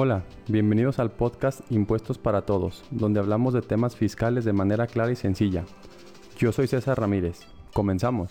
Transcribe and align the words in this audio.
Hola, 0.00 0.22
bienvenidos 0.46 1.00
al 1.00 1.10
podcast 1.10 1.60
Impuestos 1.72 2.18
para 2.18 2.42
Todos, 2.42 2.84
donde 2.92 3.18
hablamos 3.18 3.52
de 3.52 3.62
temas 3.62 3.96
fiscales 3.96 4.44
de 4.44 4.52
manera 4.52 4.86
clara 4.86 5.10
y 5.10 5.16
sencilla. 5.16 5.64
Yo 6.38 6.52
soy 6.52 6.68
César 6.68 7.00
Ramírez. 7.00 7.40
Comenzamos. 7.72 8.30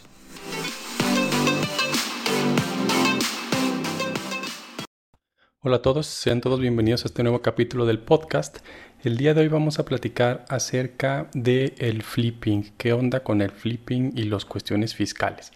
Hola 5.59 5.75
a 5.75 5.81
todos, 5.81 6.07
sean 6.07 6.39
todos 6.39 6.61
bienvenidos 6.61 7.03
a 7.03 7.09
este 7.09 7.21
nuevo 7.23 7.41
capítulo 7.41 7.85
del 7.85 7.99
podcast. 7.99 8.59
El 9.03 9.17
día 9.17 9.33
de 9.33 9.41
hoy 9.41 9.49
vamos 9.49 9.77
a 9.77 9.83
platicar 9.83 10.45
acerca 10.47 11.29
del 11.33 11.73
el 11.79 12.01
flipping, 12.01 12.75
qué 12.77 12.93
onda 12.93 13.25
con 13.25 13.41
el 13.41 13.51
flipping 13.51 14.13
y 14.15 14.23
las 14.23 14.45
cuestiones 14.45 14.95
fiscales. 14.95 15.51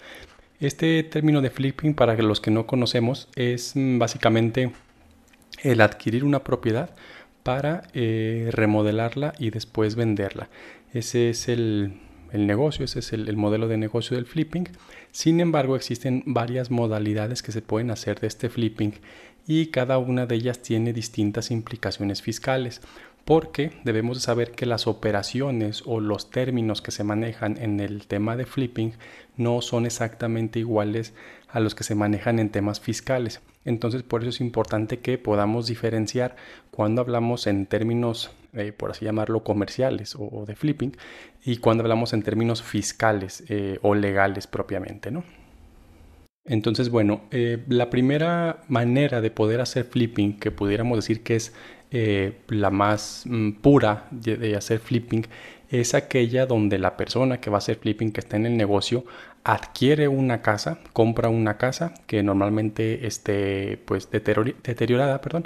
Este 0.60 1.04
término 1.04 1.40
de 1.40 1.52
flipping, 1.52 1.94
para 1.94 2.16
los 2.18 2.42
que 2.42 2.52
no 2.52 2.68
conocemos, 2.68 3.30
es 3.38 3.78
mm, 3.78 3.98
básicamente 3.98 4.74
el 5.64 5.82
adquirir 5.82 6.24
una 6.24 6.44
propiedad 6.44 6.92
para 7.44 7.84
eh, 7.94 8.50
remodelarla 8.52 9.34
y 9.40 9.50
después 9.50 9.96
venderla. 9.96 10.50
Ese 10.94 11.30
es 11.30 11.48
el, 11.48 11.94
negocio, 12.34 12.86
ese 12.86 13.00
es 13.00 13.14
el, 13.14 13.36
modelo 13.38 13.68
de 13.68 13.78
negocio 13.78 14.16
del 14.16 14.26
flipping. 14.26 14.68
Sin 15.12 15.40
embargo, 15.40 15.76
existen 15.76 16.24
varias 16.26 16.72
modalidades 16.72 17.42
que 17.42 17.52
se 17.52 17.62
pueden 17.62 17.92
hacer 17.92 18.20
de 18.20 18.28
este 18.28 18.50
flipping 18.50 18.94
y 19.48 19.68
cada 19.68 19.98
una 19.98 20.28
de 20.28 20.36
ellas 20.36 20.62
tiene 20.62 20.94
distintas 20.94 21.50
implicaciones 21.52 22.22
fiscales 22.22 22.82
porque 23.26 23.72
debemos 23.84 24.22
saber 24.22 24.52
que 24.52 24.66
las 24.66 24.88
operaciones 24.88 25.84
o 25.86 26.00
los 26.00 26.30
términos 26.30 26.82
que 26.82 26.92
se 26.92 27.04
manejan 27.04 27.58
en 27.58 27.80
el 27.80 28.08
tema 28.08 28.36
de 28.36 28.46
flipping 28.46 28.94
no 29.38 29.62
son 29.62 29.86
exactamente 29.86 30.60
iguales 30.60 31.14
a 31.50 31.60
los 31.60 31.76
que 31.76 31.84
se 31.84 31.96
manejan 31.96 32.40
en 32.40 32.50
temas 32.50 32.80
fiscales. 32.80 33.42
Entonces 33.64 34.04
por 34.04 34.22
eso 34.22 34.30
es 34.30 34.42
importante 34.42 35.00
que 35.00 35.18
podamos 35.18 35.68
diferenciar 35.68 36.36
cuando 36.72 37.02
hablamos 37.02 37.48
en 37.48 37.68
términos, 37.68 38.32
eh, 38.54 38.72
por 38.72 38.92
así 38.92 39.06
llamarlo, 39.06 39.44
comerciales 39.44 40.16
o, 40.18 40.46
de 40.48 40.56
flipping 40.56 40.98
y 41.44 41.58
cuando 41.58 41.84
hablamos 41.84 42.14
en 42.14 42.24
términos 42.24 42.64
fiscales 42.64 43.44
eh, 43.50 43.78
o 43.82 43.94
legales 43.94 44.48
propiamente, 44.48 45.12
¿no? 45.12 45.24
Entonces, 46.44 46.90
bueno, 46.90 47.22
eh, 47.30 47.64
la 47.68 47.92
primera 47.92 48.64
manera 48.68 49.22
de 49.22 49.30
poder 49.30 49.62
hacer 49.62 49.86
flipping, 49.86 50.40
que 50.40 50.50
pudiéramos 50.50 50.98
decir 50.98 51.22
que 51.22 51.36
es 51.36 51.54
la 51.92 52.70
más 52.70 53.24
mm, 53.26 53.52
pura 53.54 54.08
de, 54.12 54.56
hacer 54.56 54.80
flipping, 54.80 55.26
es 55.70 55.94
aquella 55.94 56.46
donde 56.46 56.80
la 56.80 56.98
persona 56.98 57.40
que 57.40 57.50
va 57.50 57.58
a 57.58 57.60
hacer 57.60 57.78
flipping, 57.78 58.12
que 58.12 58.22
está 58.22 58.38
en 58.38 58.46
el 58.46 58.58
negocio, 58.58 59.06
adquiere 59.44 60.08
una 60.08 60.42
casa, 60.42 60.80
compra 60.94 61.30
una 61.30 61.58
casa 61.58 61.94
que 62.08 62.24
normalmente 62.24 63.08
esté 63.08 63.80
pues 63.86 64.10
deteriorada, 64.12 65.22
perdón, 65.22 65.46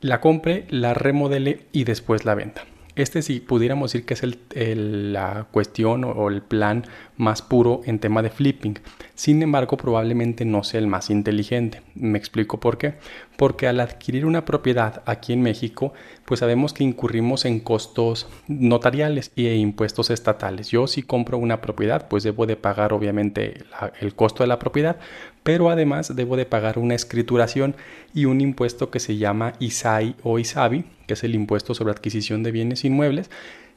la 0.00 0.20
compre, 0.20 0.66
la 0.68 0.94
remodele 0.94 1.60
y 1.72 1.84
después 1.84 2.24
la 2.24 2.34
venda. 2.34 2.64
Este 2.94 3.22
sí 3.22 3.40
pudiéramos 3.40 3.90
decir 3.90 4.04
que 4.04 4.12
es 4.12 4.22
el, 4.22 5.12
la 5.14 5.46
cuestión 5.50 6.04
o, 6.04 6.28
el 6.28 6.42
plan 6.42 6.84
más 7.16 7.40
puro 7.40 7.80
en 7.86 7.98
tema 7.98 8.22
de 8.22 8.28
flipping. 8.28 8.78
Sin 9.14 9.42
embargo, 9.42 9.78
probablemente 9.78 10.44
no 10.44 10.62
sea 10.62 10.80
el 10.80 10.86
más 10.86 11.08
inteligente. 11.08 11.80
Me 11.94 12.18
explico 12.18 12.60
por 12.60 12.76
qué. 12.76 12.94
Porque 13.38 13.66
al 13.66 13.80
adquirir 13.80 14.26
una 14.26 14.44
propiedad 14.44 15.02
aquí 15.06 15.32
en 15.32 15.40
México, 15.40 15.94
pues 16.26 16.40
sabemos 16.40 16.74
que 16.74 16.84
incurrimos 16.84 17.46
en 17.46 17.60
costos 17.60 18.28
notariales 18.46 19.32
e 19.36 19.56
impuestos 19.56 20.10
estatales. 20.10 20.68
Yo 20.68 20.86
si 20.86 21.02
compro 21.02 21.38
una 21.38 21.62
propiedad, 21.62 22.08
pues 22.08 22.24
debo 22.24 22.44
de 22.44 22.56
pagar 22.56 22.92
obviamente 22.92 23.64
el 24.00 24.14
costo 24.14 24.42
de 24.42 24.48
la 24.48 24.58
propiedad, 24.58 24.98
pero 25.42 25.70
además 25.70 26.14
debo 26.14 26.36
de 26.36 26.46
pagar 26.46 26.78
una 26.78 26.94
escrituración 26.94 27.74
y 28.14 28.26
un 28.26 28.40
impuesto 28.40 28.90
que 28.90 29.00
se 29.00 29.16
llama 29.16 29.54
ISAI 29.58 30.16
o 30.22 30.38
ISABI, 30.38 30.84
que 31.06 31.14
es 31.14 31.24
el 31.24 31.34
impuesto 31.34 31.74
sobre 31.74 31.92
adquisición 31.92 32.42
de 32.42 32.52
bienes 32.52 32.84
inmuebles. 32.84 33.30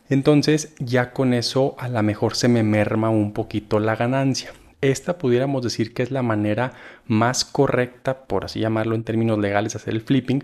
Entonces 0.09 0.75
ya 0.79 1.11
con 1.11 1.33
eso 1.33 1.75
a 1.79 1.89
lo 1.89 2.01
mejor 2.03 2.35
se 2.35 2.47
me 2.47 2.63
merma 2.63 3.09
un 3.09 3.33
poquito 3.33 3.79
la 3.79 3.95
ganancia. 3.95 4.51
Esta 4.81 5.17
pudiéramos 5.17 5.63
decir 5.63 5.93
que 5.93 6.03
es 6.03 6.11
la 6.11 6.21
manera 6.21 6.73
más 7.07 7.43
correcta, 7.43 8.25
por 8.27 8.45
así 8.45 8.59
llamarlo 8.59 8.93
en 8.93 9.03
términos 9.03 9.39
legales, 9.39 9.73
de 9.73 9.77
hacer 9.77 9.95
el 9.95 10.01
flipping, 10.01 10.43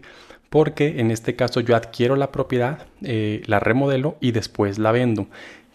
porque 0.50 1.00
en 1.00 1.12
este 1.12 1.36
caso 1.36 1.60
yo 1.60 1.76
adquiero 1.76 2.16
la 2.16 2.32
propiedad, 2.32 2.88
eh, 3.04 3.44
la 3.46 3.60
remodelo 3.60 4.18
y 4.20 4.32
después 4.32 4.80
la 4.80 4.92
vendo. 4.92 5.28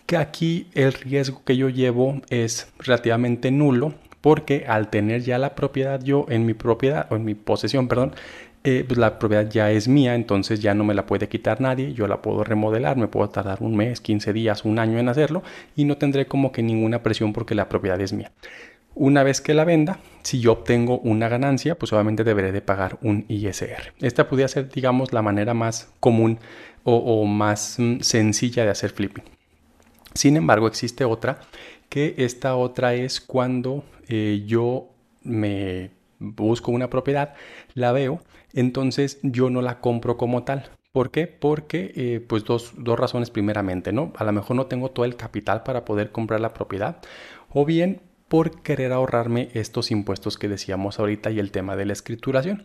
Que 0.06 0.16
aquí 0.16 0.66
el 0.74 0.92
riesgo 0.92 1.42
que 1.44 1.56
yo 1.56 1.68
llevo 1.68 2.20
es 2.28 2.68
relativamente 2.78 3.50
nulo 3.50 3.94
porque 4.26 4.64
al 4.66 4.90
tener 4.90 5.22
ya 5.22 5.38
la 5.38 5.54
propiedad 5.54 6.02
yo 6.02 6.26
en 6.28 6.46
mi 6.46 6.52
propiedad 6.52 7.06
o 7.12 7.14
en 7.14 7.24
mi 7.24 7.36
posesión, 7.36 7.86
perdón, 7.86 8.12
eh, 8.64 8.84
pues 8.84 8.98
la 8.98 9.20
propiedad 9.20 9.48
ya 9.48 9.70
es 9.70 9.86
mía, 9.86 10.16
entonces 10.16 10.58
ya 10.58 10.74
no 10.74 10.82
me 10.82 10.94
la 10.94 11.06
puede 11.06 11.28
quitar 11.28 11.60
nadie, 11.60 11.92
yo 11.92 12.08
la 12.08 12.22
puedo 12.22 12.42
remodelar, 12.42 12.96
me 12.96 13.06
puedo 13.06 13.30
tardar 13.30 13.58
un 13.60 13.76
mes, 13.76 14.00
15 14.00 14.32
días, 14.32 14.64
un 14.64 14.80
año 14.80 14.98
en 14.98 15.08
hacerlo 15.08 15.44
y 15.76 15.84
no 15.84 15.96
tendré 15.96 16.26
como 16.26 16.50
que 16.50 16.64
ninguna 16.64 17.04
presión 17.04 17.32
porque 17.32 17.54
la 17.54 17.68
propiedad 17.68 18.00
es 18.00 18.12
mía. 18.12 18.32
Una 18.96 19.22
vez 19.22 19.40
que 19.40 19.54
la 19.54 19.62
venda, 19.62 20.00
si 20.24 20.40
yo 20.40 20.50
obtengo 20.50 20.98
una 20.98 21.28
ganancia, 21.28 21.78
pues 21.78 21.92
obviamente 21.92 22.24
deberé 22.24 22.50
de 22.50 22.62
pagar 22.62 22.98
un 23.02 23.26
ISR. 23.28 23.92
Esta 24.00 24.26
podría 24.26 24.48
ser, 24.48 24.68
digamos, 24.68 25.12
la 25.12 25.22
manera 25.22 25.54
más 25.54 25.92
común 26.00 26.40
o, 26.82 27.24
más 27.26 27.76
mm, 27.78 28.00
sencilla 28.00 28.64
de 28.64 28.70
hacer 28.70 28.90
flipping. 28.90 29.22
Sin 30.14 30.36
embargo, 30.36 30.66
existe 30.66 31.04
otra, 31.04 31.38
que 31.88 32.14
esta 32.18 32.56
otra 32.56 32.94
es 32.94 33.20
cuando 33.20 33.84
eh, 34.08 34.44
yo 34.46 34.88
me 35.22 35.90
busco 36.18 36.72
una 36.72 36.88
propiedad, 36.90 37.34
la 37.74 37.92
veo, 37.92 38.20
entonces 38.52 39.18
yo 39.22 39.50
no 39.50 39.62
la 39.62 39.80
compro 39.80 40.16
como 40.16 40.44
tal. 40.44 40.70
¿Por 40.92 41.10
qué? 41.10 41.26
Porque, 41.26 41.92
eh, 41.94 42.20
pues 42.26 42.44
dos, 42.44 42.72
dos 42.78 42.98
razones 42.98 43.30
primeramente, 43.30 43.92
¿no? 43.92 44.12
A 44.16 44.24
lo 44.24 44.32
mejor 44.32 44.56
no 44.56 44.66
tengo 44.66 44.90
todo 44.90 45.04
el 45.04 45.16
capital 45.16 45.62
para 45.62 45.84
poder 45.84 46.10
comprar 46.10 46.40
la 46.40 46.54
propiedad, 46.54 47.02
o 47.50 47.66
bien 47.66 48.00
por 48.28 48.62
querer 48.62 48.92
ahorrarme 48.92 49.50
estos 49.54 49.90
impuestos 49.90 50.36
que 50.38 50.48
decíamos 50.48 50.98
ahorita 50.98 51.30
y 51.30 51.38
el 51.38 51.50
tema 51.50 51.76
de 51.76 51.84
la 51.84 51.92
escrituración. 51.92 52.64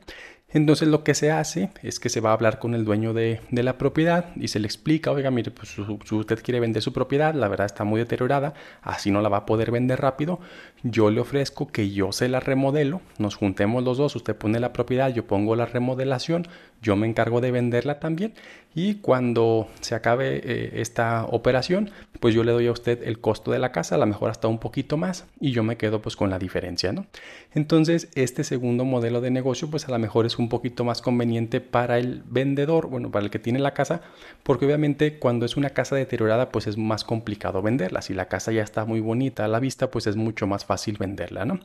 Entonces 0.53 0.87
lo 0.89 1.03
que 1.03 1.13
se 1.13 1.31
hace 1.31 1.69
es 1.81 1.99
que 1.99 2.09
se 2.09 2.19
va 2.19 2.31
a 2.31 2.33
hablar 2.33 2.59
con 2.59 2.73
el 2.75 2.83
dueño 2.83 3.13
de, 3.13 3.39
la 3.51 3.77
propiedad 3.77 4.25
y 4.35 4.49
se 4.49 4.59
le 4.59 4.65
explica, 4.65 5.11
oiga, 5.11 5.31
mire, 5.31 5.51
pues 5.51 5.69
si 6.05 6.15
usted 6.15 6.43
quiere 6.43 6.59
vender 6.59 6.81
su 6.81 6.91
propiedad, 6.91 7.33
la 7.33 7.47
verdad 7.47 7.67
está 7.67 7.83
muy 7.83 7.99
deteriorada, 7.99 8.53
así 8.81 9.11
no 9.11 9.21
la 9.21 9.29
va 9.29 9.37
a 9.37 9.45
poder 9.45 9.71
vender 9.71 10.01
rápido, 10.01 10.39
yo 10.83 11.09
le 11.09 11.21
ofrezco 11.21 11.67
que 11.67 11.91
yo 11.91 12.11
se 12.11 12.27
la 12.27 12.39
remodelo, 12.39 13.01
nos 13.17 13.35
juntemos 13.35 13.83
los 13.83 13.97
dos, 13.97 14.15
usted 14.15 14.35
pone 14.35 14.59
la 14.59 14.73
propiedad, 14.73 15.13
yo 15.13 15.25
pongo 15.25 15.55
la 15.55 15.65
remodelación, 15.65 16.47
yo 16.81 16.95
me 16.95 17.07
encargo 17.07 17.41
de 17.41 17.51
venderla 17.51 17.99
también 17.99 18.33
y 18.73 18.95
cuando 18.95 19.67
se 19.81 19.95
acabe 19.95 20.41
eh, 20.43 20.81
esta 20.81 21.25
operación, 21.25 21.91
pues 22.19 22.33
yo 22.33 22.43
le 22.43 22.51
doy 22.51 22.67
a 22.67 22.71
usted 22.71 23.03
el 23.03 23.19
costo 23.19 23.51
de 23.51 23.59
la 23.59 23.71
casa, 23.71 23.95
a 23.95 23.97
lo 23.97 24.05
mejor 24.05 24.31
hasta 24.31 24.47
un 24.47 24.57
poquito 24.57 24.97
más 24.97 25.25
y 25.39 25.51
yo 25.51 25.63
me 25.63 25.77
quedo 25.77 26.01
pues 26.01 26.15
con 26.15 26.29
la 26.29 26.39
diferencia, 26.39 26.91
¿no? 26.91 27.05
Entonces 27.53 28.09
este 28.15 28.43
segundo 28.43 28.85
modelo 28.85 29.21
de 29.21 29.29
negocio 29.29 29.69
pues 29.69 29.87
a 29.87 29.91
lo 29.91 29.99
mejor 29.99 30.25
es 30.25 30.39
un 30.41 30.49
poquito 30.49 30.83
más 30.83 31.01
conveniente 31.01 31.61
para 31.61 31.97
el 31.97 32.23
vendedor, 32.25 32.87
bueno, 32.87 33.11
para 33.11 33.25
el 33.25 33.31
que 33.31 33.39
tiene 33.39 33.59
la 33.59 33.73
casa, 33.73 34.01
porque 34.43 34.65
obviamente 34.65 35.19
cuando 35.19 35.45
es 35.45 35.57
una 35.57 35.69
casa 35.69 35.95
deteriorada, 35.95 36.49
pues 36.49 36.67
es 36.67 36.77
más 36.77 37.03
complicado 37.03 37.61
venderla. 37.61 38.01
Si 38.01 38.13
la 38.13 38.27
casa 38.27 38.51
ya 38.51 38.63
está 38.63 38.85
muy 38.85 38.99
bonita 38.99 39.45
a 39.45 39.47
la 39.47 39.59
vista, 39.59 39.91
pues 39.91 40.07
es 40.07 40.15
mucho 40.15 40.47
más 40.47 40.65
fácil 40.65 40.97
venderla, 40.97 41.45
¿no? 41.45 41.59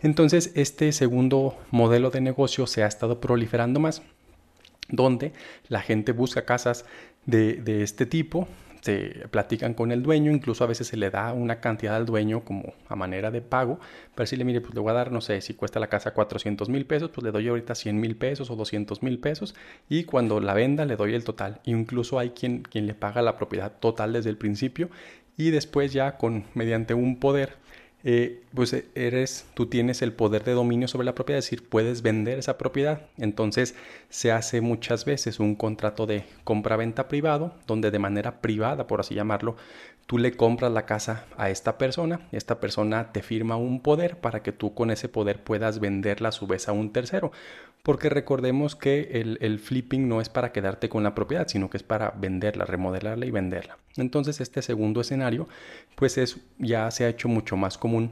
Entonces, 0.00 0.52
este 0.54 0.92
segundo 0.92 1.56
modelo 1.70 2.10
de 2.10 2.20
negocio 2.20 2.66
se 2.66 2.82
ha 2.82 2.86
estado 2.86 3.20
proliferando 3.20 3.80
más 3.80 4.02
donde 4.88 5.32
la 5.68 5.80
gente 5.80 6.12
busca 6.12 6.44
casas 6.44 6.84
de, 7.26 7.54
de, 7.54 7.82
este 7.82 8.04
tipo 8.04 8.46
se 8.84 9.26
platican 9.30 9.72
con 9.72 9.92
el 9.92 10.02
dueño, 10.02 10.30
incluso 10.30 10.62
a 10.62 10.66
veces 10.66 10.88
se 10.88 10.98
le 10.98 11.08
da 11.08 11.32
una 11.32 11.58
cantidad 11.58 11.96
al 11.96 12.04
dueño 12.04 12.44
como 12.44 12.74
a 12.86 12.94
manera 12.94 13.30
de 13.30 13.40
pago, 13.40 13.80
pero 14.14 14.26
si 14.26 14.36
le 14.36 14.44
mire, 14.44 14.60
pues 14.60 14.74
le 14.74 14.80
voy 14.80 14.90
a 14.90 14.94
dar, 14.94 15.10
no 15.10 15.22
sé, 15.22 15.40
si 15.40 15.54
cuesta 15.54 15.80
la 15.80 15.86
casa 15.86 16.12
400 16.12 16.68
mil 16.68 16.84
pesos, 16.84 17.08
pues 17.08 17.24
le 17.24 17.30
doy 17.30 17.48
ahorita 17.48 17.74
100 17.74 17.98
mil 17.98 18.14
pesos 18.14 18.50
o 18.50 18.56
200 18.56 19.02
mil 19.02 19.18
pesos 19.18 19.54
y 19.88 20.04
cuando 20.04 20.38
la 20.38 20.52
venda 20.52 20.84
le 20.84 20.96
doy 20.96 21.14
el 21.14 21.24
total. 21.24 21.62
Incluso 21.64 22.18
hay 22.18 22.30
quien, 22.30 22.60
quien 22.60 22.86
le 22.86 22.92
paga 22.92 23.22
la 23.22 23.38
propiedad 23.38 23.72
total 23.72 24.12
desde 24.12 24.28
el 24.28 24.36
principio 24.36 24.90
y 25.38 25.50
después 25.50 25.94
ya 25.94 26.18
con 26.18 26.44
mediante 26.52 26.92
un 26.92 27.18
poder 27.18 27.56
eh, 28.04 28.42
pues 28.54 28.72
eh, 28.74 28.86
eres, 28.94 29.46
tú 29.54 29.66
tienes 29.66 30.02
el 30.02 30.12
poder 30.12 30.44
de 30.44 30.52
dominio 30.52 30.88
sobre 30.88 31.06
la 31.06 31.14
propiedad, 31.14 31.38
es 31.38 31.46
decir, 31.46 31.66
puedes 31.68 32.02
vender 32.02 32.38
esa 32.38 32.58
propiedad. 32.58 33.06
Entonces 33.16 33.74
se 34.10 34.30
hace 34.30 34.60
muchas 34.60 35.06
veces 35.06 35.40
un 35.40 35.54
contrato 35.54 36.06
de 36.06 36.24
compra-venta 36.44 37.08
privado, 37.08 37.54
donde 37.66 37.90
de 37.90 37.98
manera 37.98 38.42
privada, 38.42 38.86
por 38.86 39.00
así 39.00 39.14
llamarlo, 39.14 39.56
tú 40.06 40.18
le 40.18 40.36
compras 40.36 40.70
la 40.70 40.84
casa 40.84 41.24
a 41.38 41.48
esta 41.48 41.78
persona, 41.78 42.28
esta 42.30 42.60
persona 42.60 43.10
te 43.12 43.22
firma 43.22 43.56
un 43.56 43.80
poder 43.80 44.18
para 44.18 44.42
que 44.42 44.52
tú 44.52 44.74
con 44.74 44.90
ese 44.90 45.08
poder 45.08 45.42
puedas 45.42 45.80
venderla 45.80 46.28
a 46.28 46.32
su 46.32 46.46
vez 46.46 46.68
a 46.68 46.72
un 46.72 46.92
tercero. 46.92 47.32
Porque 47.84 48.08
recordemos 48.08 48.76
que 48.76 49.10
el, 49.20 49.36
el 49.42 49.60
flipping 49.60 50.08
no 50.08 50.22
es 50.22 50.30
para 50.30 50.52
quedarte 50.52 50.88
con 50.88 51.02
la 51.02 51.14
propiedad, 51.14 51.46
sino 51.46 51.68
que 51.68 51.76
es 51.76 51.82
para 51.82 52.12
venderla, 52.12 52.64
remodelarla 52.64 53.26
y 53.26 53.30
venderla. 53.30 53.76
Entonces 53.98 54.40
este 54.40 54.62
segundo 54.62 55.02
escenario, 55.02 55.46
pues 55.94 56.16
es, 56.16 56.38
ya 56.58 56.90
se 56.90 57.04
ha 57.04 57.10
hecho 57.10 57.28
mucho 57.28 57.58
más 57.58 57.76
común 57.76 58.10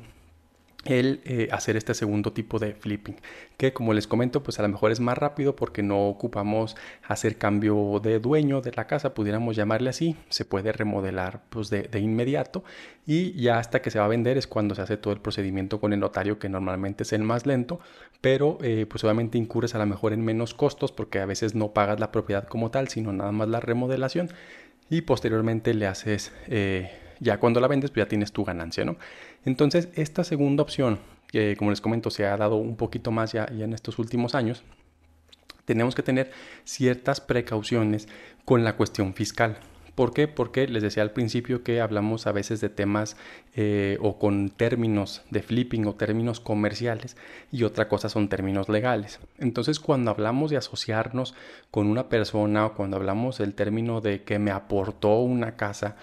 el 0.84 1.20
eh, 1.24 1.48
hacer 1.52 1.76
este 1.76 1.94
segundo 1.94 2.32
tipo 2.32 2.58
de 2.58 2.74
flipping 2.74 3.16
que 3.56 3.72
como 3.72 3.92
les 3.94 4.08
comento 4.08 4.42
pues 4.42 4.58
a 4.58 4.62
lo 4.62 4.68
mejor 4.68 4.90
es 4.90 4.98
más 4.98 5.16
rápido 5.16 5.54
porque 5.54 5.82
no 5.82 6.08
ocupamos 6.08 6.76
hacer 7.06 7.38
cambio 7.38 8.00
de 8.02 8.18
dueño 8.18 8.60
de 8.60 8.72
la 8.72 8.86
casa 8.86 9.14
pudiéramos 9.14 9.54
llamarle 9.54 9.90
así 9.90 10.16
se 10.28 10.44
puede 10.44 10.72
remodelar 10.72 11.42
pues 11.50 11.70
de, 11.70 11.88
inmediato 12.00 12.64
y 13.06 13.32
ya 13.40 13.58
hasta 13.58 13.80
que 13.80 13.90
se 13.90 14.00
va 14.00 14.06
a 14.06 14.08
vender 14.08 14.38
es 14.38 14.48
cuando 14.48 14.74
se 14.74 14.82
hace 14.82 14.96
todo 14.96 15.12
el 15.12 15.20
procedimiento 15.20 15.80
con 15.80 15.92
el 15.92 16.00
notario 16.00 16.38
que 16.40 16.48
normalmente 16.48 17.04
es 17.04 17.12
el 17.12 17.22
más 17.22 17.46
lento 17.46 17.78
pero 18.20 18.58
eh, 18.62 18.86
pues 18.88 19.04
obviamente 19.04 19.38
incurres 19.38 19.76
a 19.76 19.78
lo 19.78 19.86
mejor 19.86 20.12
en 20.12 20.24
menos 20.24 20.54
costos 20.54 20.90
porque 20.90 21.20
a 21.20 21.26
veces 21.26 21.54
no 21.54 21.72
pagas 21.72 22.00
la 22.00 22.10
propiedad 22.10 22.48
como 22.48 22.72
tal 22.72 22.88
sino 22.88 23.12
nada 23.12 23.30
más 23.30 23.48
la 23.48 23.60
remodelación 23.60 24.30
y 24.90 25.02
posteriormente 25.02 25.74
le 25.74 25.86
haces 25.86 26.32
eh, 26.48 26.90
ya 27.22 27.38
cuando 27.38 27.60
la 27.60 27.68
vendes, 27.68 27.90
pues 27.90 28.04
ya 28.04 28.08
tienes 28.08 28.32
tu 28.32 28.44
ganancia, 28.44 28.84
¿no? 28.84 28.96
Entonces, 29.44 29.88
esta 29.94 30.24
segunda 30.24 30.62
opción, 30.62 30.98
que 31.28 31.56
como 31.56 31.70
les 31.70 31.80
comento, 31.80 32.10
se 32.10 32.26
ha 32.26 32.36
dado 32.36 32.56
un 32.56 32.76
poquito 32.76 33.10
más 33.12 33.32
ya, 33.32 33.46
ya 33.52 33.64
en 33.64 33.72
estos 33.72 33.98
últimos 33.98 34.34
años, 34.34 34.64
tenemos 35.64 35.94
que 35.94 36.02
tener 36.02 36.32
ciertas 36.64 37.20
precauciones 37.20 38.08
con 38.44 38.64
la 38.64 38.76
cuestión 38.76 39.14
fiscal. 39.14 39.58
¿Por 39.94 40.14
qué? 40.14 40.26
Porque 40.26 40.66
les 40.66 40.82
decía 40.82 41.02
al 41.02 41.10
principio 41.12 41.62
que 41.62 41.80
hablamos 41.82 42.26
a 42.26 42.32
veces 42.32 42.62
de 42.62 42.70
temas 42.70 43.16
eh, 43.54 43.98
o 44.00 44.18
con 44.18 44.48
términos 44.48 45.22
de 45.30 45.42
flipping 45.42 45.86
o 45.86 45.94
términos 45.94 46.40
comerciales 46.40 47.16
y 47.50 47.64
otra 47.64 47.88
cosa 47.88 48.08
son 48.08 48.28
términos 48.28 48.70
legales. 48.70 49.20
Entonces 49.38 49.80
cuando 49.80 50.10
hablamos 50.10 50.50
de 50.50 50.56
asociarnos 50.56 51.34
con 51.70 51.88
una 51.88 52.08
persona 52.08 52.64
o 52.64 52.74
cuando 52.74 52.96
hablamos 52.96 53.36
del 53.36 53.52
término 53.52 54.00
de 54.00 54.22
que 54.22 54.38
me 54.38 54.50
aportó 54.50 55.20
una 55.20 55.56
casa, 55.56 55.96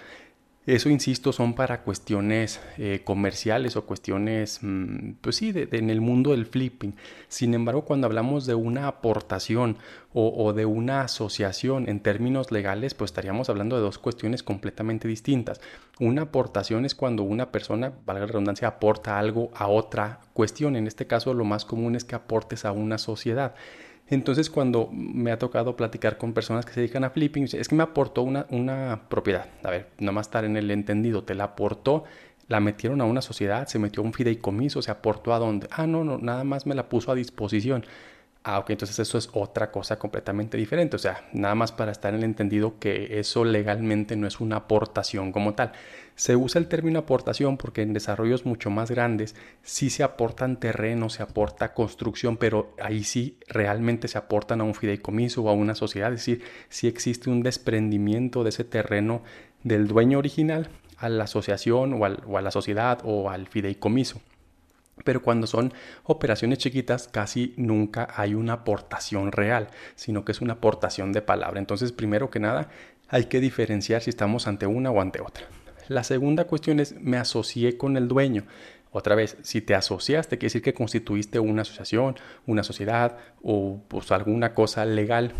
eso, 0.75 0.89
insisto, 0.89 1.33
son 1.33 1.55
para 1.55 1.81
cuestiones 1.81 2.59
eh, 2.77 3.01
comerciales 3.03 3.75
o 3.75 3.85
cuestiones, 3.85 4.59
mm, 4.61 5.13
pues 5.21 5.37
sí, 5.37 5.51
en 5.55 5.89
el 5.89 5.99
mundo 5.99 6.31
del 6.31 6.45
flipping. 6.45 6.95
Sin 7.27 7.53
embargo, 7.55 7.85
cuando 7.85 8.05
hablamos 8.05 8.45
de 8.45 8.53
una 8.53 8.87
aportación 8.87 9.77
o, 10.13 10.53
de 10.53 10.65
una 10.65 11.01
asociación 11.01 11.87
en 11.87 11.99
términos 11.99 12.51
legales, 12.51 12.93
pues 12.93 13.09
estaríamos 13.09 13.49
hablando 13.49 13.75
de 13.75 13.81
dos 13.81 13.99
cuestiones 13.99 14.43
completamente 14.43 15.07
distintas. 15.07 15.61
Una 15.99 16.23
aportación 16.23 16.85
es 16.85 16.95
cuando 16.95 17.23
una 17.23 17.51
persona, 17.51 17.93
valga 18.05 18.21
la 18.21 18.27
redundancia, 18.27 18.67
aporta 18.67 19.19
algo 19.19 19.51
a 19.53 19.67
otra 19.67 20.19
cuestión. 20.33 20.75
En 20.75 20.87
este 20.87 21.07
caso, 21.07 21.33
lo 21.33 21.45
más 21.45 21.65
común 21.65 21.95
es 21.95 22.03
que 22.03 22.15
aportes 22.15 22.65
a 22.65 22.71
una 22.71 22.97
sociedad. 22.97 23.53
Entonces, 24.09 24.49
cuando 24.49 24.89
me 24.91 25.31
ha 25.31 25.37
tocado 25.37 25.75
platicar 25.75 26.17
con 26.17 26.33
personas 26.33 26.65
que 26.65 26.73
se 26.73 26.79
dedican 26.81 27.03
a 27.03 27.11
flipping, 27.11 27.47
es 27.53 27.67
que 27.67 27.75
me 27.75 27.83
aportó 27.83 28.23
una, 28.23 28.47
una 28.49 29.01
propiedad. 29.07 29.45
A 29.63 29.69
ver, 29.69 29.89
nomás 29.99 30.27
estar 30.27 30.45
en 30.45 30.57
el 30.57 30.71
entendido, 30.71 31.23
te 31.23 31.35
la 31.35 31.43
aportó, 31.45 32.05
la 32.47 32.59
metieron 32.59 33.01
a 33.01 33.05
una 33.05 33.21
sociedad, 33.21 33.67
se 33.67 33.77
metió 33.77 34.01
a 34.01 34.05
un 34.05 34.13
fideicomiso, 34.13 34.81
se 34.81 34.89
aportó 34.89 35.33
a 35.33 35.39
dónde. 35.39 35.67
Ah, 35.71 35.85
no, 35.85 36.03
no, 36.03 36.17
nada 36.17 36.43
más 36.43 36.65
me 36.65 36.73
la 36.73 36.89
puso 36.89 37.11
a 37.11 37.15
disposición. 37.15 37.85
Ah, 38.51 38.57
ok, 38.57 38.71
entonces 38.71 38.97
eso 38.97 39.19
es 39.19 39.29
otra 39.33 39.69
cosa 39.69 39.99
completamente 39.99 40.57
diferente. 40.57 40.95
O 40.95 40.99
sea, 40.99 41.23
nada 41.33 41.53
más 41.53 41.71
para 41.71 41.91
estar 41.91 42.15
en 42.15 42.21
el 42.21 42.23
entendido 42.23 42.79
que 42.79 43.19
eso 43.19 43.45
legalmente 43.45 44.15
no 44.15 44.25
es 44.25 44.39
una 44.39 44.55
aportación 44.55 45.31
como 45.31 45.53
tal. 45.53 45.71
Se 46.15 46.35
usa 46.35 46.57
el 46.57 46.67
término 46.67 46.97
aportación 46.97 47.57
porque 47.57 47.83
en 47.83 47.93
desarrollos 47.93 48.47
mucho 48.47 48.71
más 48.71 48.89
grandes 48.89 49.35
sí 49.61 49.91
se 49.91 50.01
aportan 50.01 50.59
terrenos, 50.59 51.13
se 51.13 51.21
aporta 51.21 51.75
construcción, 51.75 52.37
pero 52.37 52.73
ahí 52.81 53.03
sí 53.03 53.37
realmente 53.47 54.07
se 54.07 54.17
aportan 54.17 54.61
a 54.61 54.63
un 54.63 54.73
fideicomiso 54.73 55.43
o 55.43 55.49
a 55.49 55.53
una 55.53 55.75
sociedad. 55.75 56.11
Es 56.11 56.21
decir, 56.21 56.41
sí 56.69 56.87
existe 56.87 57.29
un 57.29 57.43
desprendimiento 57.43 58.43
de 58.43 58.49
ese 58.49 58.63
terreno 58.63 59.21
del 59.63 59.87
dueño 59.87 60.17
original 60.17 60.69
a 60.97 61.07
la 61.07 61.25
asociación 61.25 62.01
o 62.01 62.37
a 62.37 62.41
la 62.41 62.49
sociedad 62.51 62.99
o 63.03 63.29
al 63.29 63.45
fideicomiso. 63.45 64.21
Pero 65.03 65.21
cuando 65.21 65.47
son 65.47 65.73
operaciones 66.03 66.59
chiquitas 66.59 67.07
casi 67.07 67.53
nunca 67.57 68.07
hay 68.15 68.33
una 68.33 68.53
aportación 68.53 69.31
real, 69.31 69.67
sino 69.95 70.25
que 70.25 70.31
es 70.31 70.41
una 70.41 70.53
aportación 70.53 71.11
de 71.13 71.21
palabra. 71.21 71.59
Entonces, 71.59 71.91
primero 71.91 72.29
que 72.29 72.39
nada, 72.39 72.69
hay 73.07 73.25
que 73.25 73.39
diferenciar 73.39 74.01
si 74.01 74.09
estamos 74.09 74.47
ante 74.47 74.67
una 74.67 74.91
o 74.91 75.01
ante 75.01 75.21
otra. 75.21 75.45
La 75.87 76.03
segunda 76.03 76.45
cuestión 76.45 76.79
es, 76.79 76.93
me 77.01 77.17
asocié 77.17 77.77
con 77.77 77.97
el 77.97 78.07
dueño. 78.07 78.45
Otra 78.91 79.13
vez, 79.15 79.37
si 79.43 79.61
te 79.61 79.75
asociaste, 79.75 80.37
quiere 80.37 80.47
decir 80.47 80.61
que 80.63 80.73
constituiste 80.73 81.39
una 81.39 81.61
asociación, 81.61 82.15
una 82.47 82.63
sociedad 82.63 83.17
o 83.43 83.81
pues, 83.87 84.11
alguna 84.11 84.53
cosa 84.55 84.83
legal, 84.85 85.31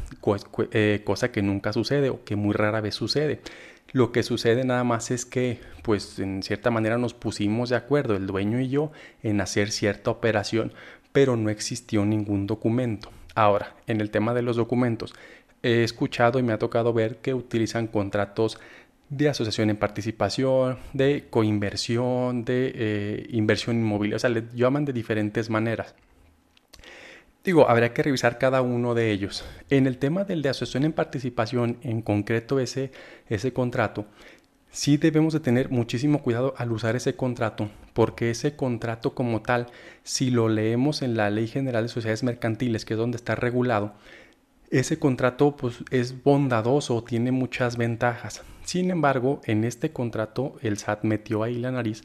eh, 0.71 1.01
cosa 1.03 1.31
que 1.31 1.41
nunca 1.41 1.73
sucede 1.73 2.09
o 2.09 2.23
que 2.23 2.35
muy 2.35 2.53
rara 2.53 2.81
vez 2.81 2.94
sucede. 2.94 3.41
Lo 3.91 4.12
que 4.12 4.24
sucede 4.24 4.63
nada 4.65 4.83
más 4.83 5.09
es 5.09 5.25
que, 5.25 5.59
pues 5.83 6.19
en 6.19 6.44
cierta 6.44 6.69
manera 6.69 6.97
nos 6.97 7.13
pusimos 7.13 7.69
de 7.69 7.75
acuerdo, 7.75 8.15
el 8.15 8.27
dueño 8.27 8.59
y 8.59 8.69
yo, 8.69 8.91
en 9.24 9.41
hacer 9.41 9.71
cierta 9.71 10.12
operación, 10.12 10.74
pero 11.12 11.36
no 11.36 11.50
existió 11.50 12.06
ningún 12.06 12.45
documento. 12.45 13.09
Ahora, 13.33 13.75
en 13.88 14.00
el 14.01 14.12
tema 14.12 14.33
de 14.33 14.44
los 14.44 14.57
documentos, 14.57 15.13
he 15.63 15.83
escuchado 15.83 16.39
y 16.39 16.44
me 16.44 16.53
ha 16.53 16.59
tocado 16.59 16.94
ver 16.94 17.18
que 17.18 17.33
utilizan 17.33 17.88
contratos 17.88 18.59
de 19.09 19.30
asociación 19.30 19.71
en 19.71 19.77
participación, 19.77 20.77
de 20.94 21.25
coinversión, 21.30 22.45
de 22.45 22.71
eh, 22.75 23.27
inversión 23.31 23.77
inmobiliaria, 23.77 24.18
o 24.18 24.19
sea, 24.19 24.30
le 24.30 24.44
llaman 24.53 24.86
de 24.86 24.94
diferentes 24.94 25.50
maneras. 25.50 25.95
Digo, 27.50 27.68
habría 27.68 27.96
que 27.96 28.04
revisar 28.04 28.38
cada 28.38 28.62
uno 28.62 28.94
de 28.94 29.10
ellos. 29.10 29.44
En 29.72 29.88
el 29.88 29.98
tema 29.98 30.24
del 30.24 30.44
de 30.44 30.50
asociación 30.50 30.84
en 30.84 30.94
participación, 30.94 31.80
en 31.81 32.04
concreto 32.04 32.60
ese, 32.60 32.92
ese 33.28 33.54
contrato, 33.54 34.06
sí 34.69 34.98
debemos 34.98 35.34
de 35.34 35.40
tener 35.40 35.72
muchísimo 35.72 36.22
cuidado 36.22 36.54
al 36.57 36.72
usar 36.72 36.96
ese 36.96 37.16
contrato, 37.16 37.72
porque 37.94 38.30
ese 38.30 38.56
contrato 38.56 39.16
como 39.16 39.42
tal, 39.42 39.66
si 40.04 40.30
lo 40.30 40.48
leemos 40.48 41.01
en 41.01 41.18
la 41.18 41.31
Ley 41.31 41.48
General 41.48 41.86
de 41.86 41.90
Sociedades 41.90 42.22
Mercantiles, 42.22 42.86
que 42.86 42.94
es 42.94 43.00
donde 43.00 43.16
está 43.16 43.34
regulado, 43.34 43.96
ese 44.69 45.00
contrato 45.00 45.57
pues, 45.57 45.84
es 45.90 46.22
bondadoso, 46.22 47.04
tiene 47.04 47.31
muchas 47.31 47.78
ventajas. 47.78 48.44
Sin 48.63 48.92
embargo, 48.92 49.42
en 49.46 49.63
este 49.63 49.92
contrato 49.92 50.54
el 50.62 50.78
SAT 50.78 51.04
metió 51.04 51.42
ahí 51.42 51.56
la 51.56 51.72
nariz 51.72 52.04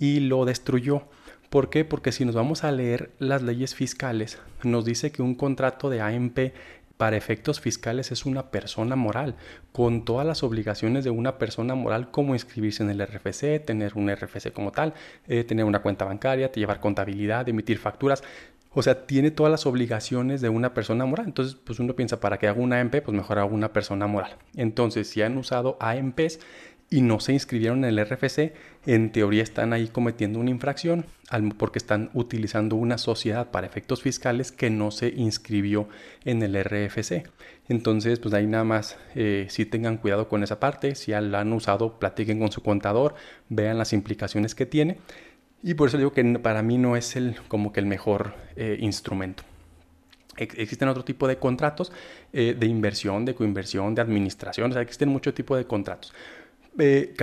y 0.00 0.18
lo 0.18 0.46
destruyó. 0.46 1.04
¿Por 1.50 1.68
qué? 1.68 1.84
Porque 1.84 2.12
si 2.12 2.24
nos 2.24 2.36
vamos 2.36 2.62
a 2.62 2.70
leer 2.70 3.10
las 3.18 3.42
leyes 3.42 3.74
fiscales, 3.74 4.38
nos 4.62 4.84
dice 4.84 5.10
que 5.10 5.20
un 5.20 5.34
contrato 5.34 5.90
de 5.90 6.00
AMP 6.00 6.52
para 6.96 7.16
efectos 7.16 7.60
fiscales 7.60 8.12
es 8.12 8.24
una 8.24 8.52
persona 8.52 8.94
moral, 8.94 9.34
con 9.72 10.04
todas 10.04 10.24
las 10.24 10.44
obligaciones 10.44 11.02
de 11.02 11.10
una 11.10 11.38
persona 11.38 11.74
moral, 11.74 12.12
como 12.12 12.34
inscribirse 12.34 12.84
en 12.84 12.90
el 12.90 13.04
RFC, 13.04 13.58
tener 13.64 13.94
un 13.96 14.14
RFC 14.14 14.52
como 14.52 14.70
tal, 14.70 14.94
eh, 15.26 15.42
tener 15.42 15.64
una 15.64 15.82
cuenta 15.82 16.04
bancaria, 16.04 16.52
llevar 16.52 16.78
contabilidad, 16.78 17.48
emitir 17.48 17.78
facturas. 17.78 18.22
O 18.72 18.82
sea, 18.84 19.06
tiene 19.06 19.32
todas 19.32 19.50
las 19.50 19.66
obligaciones 19.66 20.40
de 20.40 20.50
una 20.50 20.72
persona 20.72 21.04
moral. 21.04 21.26
Entonces, 21.26 21.56
pues 21.56 21.80
uno 21.80 21.96
piensa, 21.96 22.20
¿para 22.20 22.38
que 22.38 22.46
haga 22.46 22.60
una 22.60 22.78
AMP? 22.78 23.02
Pues 23.02 23.16
mejor 23.16 23.38
haga 23.38 23.46
una 23.46 23.72
persona 23.72 24.06
moral. 24.06 24.36
Entonces, 24.54 25.08
si 25.08 25.22
han 25.22 25.36
usado 25.36 25.76
AMPs, 25.80 26.38
y 26.90 27.02
no 27.02 27.20
se 27.20 27.32
inscribieron 27.32 27.84
en 27.84 27.96
el 27.96 28.04
RFC, 28.04 28.52
en 28.84 29.12
teoría 29.12 29.44
están 29.44 29.72
ahí 29.72 29.86
cometiendo 29.86 30.40
una 30.40 30.50
infracción 30.50 31.06
porque 31.56 31.78
están 31.78 32.10
utilizando 32.14 32.74
una 32.74 32.98
sociedad 32.98 33.52
para 33.52 33.68
efectos 33.68 34.02
fiscales 34.02 34.50
que 34.50 34.70
no 34.70 34.90
se 34.90 35.08
inscribió 35.08 35.88
en 36.24 36.42
el 36.42 36.62
RFC. 36.62 37.28
Entonces, 37.68 38.18
pues 38.18 38.34
ahí 38.34 38.48
nada 38.48 38.64
más 38.64 38.98
eh, 39.14 39.46
si 39.48 39.64
tengan 39.64 39.98
cuidado 39.98 40.28
con 40.28 40.42
esa 40.42 40.58
parte, 40.58 40.96
si 40.96 41.12
ya 41.12 41.20
la 41.20 41.40
han 41.40 41.52
usado, 41.52 42.00
platiquen 42.00 42.40
con 42.40 42.50
su 42.50 42.62
contador, 42.62 43.14
vean 43.48 43.78
las 43.78 43.92
implicaciones 43.92 44.56
que 44.56 44.66
tiene. 44.66 44.98
Y 45.62 45.74
por 45.74 45.88
eso 45.88 45.98
digo 45.98 46.12
que 46.12 46.24
para 46.40 46.62
mí 46.62 46.78
no 46.78 46.96
es 46.96 47.14
el, 47.14 47.36
como 47.46 47.72
que 47.72 47.78
el 47.78 47.86
mejor 47.86 48.34
eh, 48.56 48.76
instrumento. 48.80 49.44
Existen 50.36 50.88
otro 50.88 51.04
tipo 51.04 51.28
de 51.28 51.36
contratos 51.36 51.92
eh, 52.32 52.56
de 52.58 52.66
inversión, 52.66 53.26
de 53.26 53.34
coinversión, 53.34 53.94
de 53.94 54.00
administración, 54.00 54.70
o 54.70 54.72
sea, 54.72 54.80
existen 54.80 55.10
mucho 55.10 55.34
tipo 55.34 55.54
de 55.54 55.66
contratos. 55.66 56.14
Eh, 56.78 57.14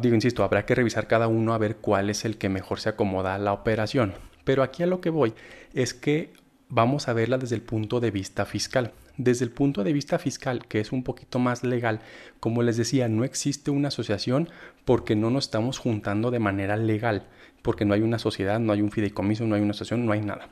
digo, 0.00 0.14
insisto, 0.14 0.42
habrá 0.44 0.66
que 0.66 0.74
revisar 0.74 1.06
cada 1.06 1.28
uno 1.28 1.54
a 1.54 1.58
ver 1.58 1.76
cuál 1.76 2.10
es 2.10 2.24
el 2.24 2.38
que 2.38 2.48
mejor 2.48 2.80
se 2.80 2.88
acomoda 2.88 3.34
a 3.34 3.38
la 3.38 3.52
operación. 3.52 4.14
Pero 4.44 4.62
aquí 4.62 4.82
a 4.82 4.86
lo 4.86 5.00
que 5.00 5.10
voy 5.10 5.34
es 5.74 5.94
que 5.94 6.32
vamos 6.68 7.08
a 7.08 7.12
verla 7.12 7.38
desde 7.38 7.56
el 7.56 7.62
punto 7.62 8.00
de 8.00 8.10
vista 8.10 8.44
fiscal. 8.44 8.92
Desde 9.16 9.44
el 9.44 9.50
punto 9.50 9.82
de 9.82 9.92
vista 9.92 10.18
fiscal, 10.18 10.66
que 10.66 10.80
es 10.80 10.92
un 10.92 11.02
poquito 11.02 11.38
más 11.38 11.64
legal, 11.64 12.00
como 12.38 12.62
les 12.62 12.76
decía, 12.76 13.08
no 13.08 13.24
existe 13.24 13.70
una 13.70 13.88
asociación 13.88 14.50
porque 14.84 15.16
no 15.16 15.30
nos 15.30 15.44
estamos 15.44 15.78
juntando 15.78 16.30
de 16.30 16.38
manera 16.38 16.76
legal, 16.76 17.26
porque 17.62 17.86
no 17.86 17.94
hay 17.94 18.02
una 18.02 18.18
sociedad, 18.18 18.60
no 18.60 18.72
hay 18.72 18.82
un 18.82 18.90
fideicomiso, 18.90 19.46
no 19.46 19.54
hay 19.54 19.62
una 19.62 19.70
asociación, 19.70 20.04
no 20.04 20.12
hay 20.12 20.20
nada 20.20 20.50